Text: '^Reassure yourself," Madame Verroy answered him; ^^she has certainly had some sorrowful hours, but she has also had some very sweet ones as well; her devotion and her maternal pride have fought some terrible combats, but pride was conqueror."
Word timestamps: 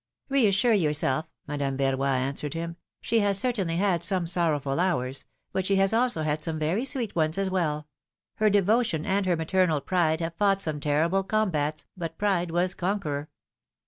'^Reassure 0.31 0.81
yourself," 0.81 1.29
Madame 1.45 1.77
Verroy 1.77 2.15
answered 2.17 2.55
him; 2.55 2.75
^^she 3.03 3.19
has 3.21 3.37
certainly 3.37 3.75
had 3.75 4.03
some 4.03 4.25
sorrowful 4.25 4.79
hours, 4.79 5.25
but 5.53 5.63
she 5.67 5.75
has 5.75 5.93
also 5.93 6.23
had 6.23 6.41
some 6.43 6.57
very 6.57 6.85
sweet 6.85 7.15
ones 7.15 7.37
as 7.37 7.51
well; 7.51 7.87
her 8.37 8.49
devotion 8.49 9.05
and 9.05 9.27
her 9.27 9.37
maternal 9.37 9.79
pride 9.79 10.19
have 10.19 10.33
fought 10.33 10.59
some 10.59 10.79
terrible 10.79 11.21
combats, 11.21 11.85
but 11.95 12.17
pride 12.17 12.49
was 12.49 12.73
conqueror." 12.73 13.29